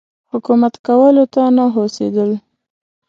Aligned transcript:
حکومت 0.31 0.73
کولو 0.87 1.23
ته 1.33 1.41
نه 1.57 1.65
هوسېدل. 1.75 2.31